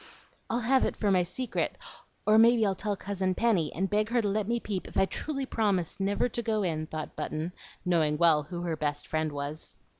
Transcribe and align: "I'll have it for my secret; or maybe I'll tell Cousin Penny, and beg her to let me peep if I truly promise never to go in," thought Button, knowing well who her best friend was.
"I'll 0.49 0.61
have 0.61 0.83
it 0.83 0.95
for 0.95 1.11
my 1.11 1.21
secret; 1.21 1.77
or 2.25 2.39
maybe 2.39 2.65
I'll 2.65 2.73
tell 2.73 2.95
Cousin 2.95 3.35
Penny, 3.35 3.71
and 3.71 3.87
beg 3.87 4.09
her 4.09 4.19
to 4.19 4.27
let 4.27 4.47
me 4.47 4.59
peep 4.59 4.87
if 4.87 4.97
I 4.97 5.05
truly 5.05 5.45
promise 5.45 5.99
never 5.99 6.27
to 6.27 6.41
go 6.41 6.63
in," 6.63 6.87
thought 6.87 7.15
Button, 7.15 7.51
knowing 7.85 8.17
well 8.17 8.41
who 8.41 8.63
her 8.63 8.75
best 8.75 9.05
friend 9.05 9.31
was. 9.31 9.75